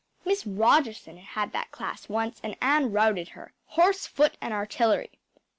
Miss 0.25 0.47
Rogerson 0.47 1.17
had 1.19 1.51
that 1.51 1.69
class 1.69 2.09
once 2.09 2.41
and 2.43 2.57
Anne 2.59 2.91
routed 2.91 3.29
her, 3.37 3.53
horse, 3.67 4.07
foot 4.07 4.35
and 4.41 4.51
artillery. 4.51 5.19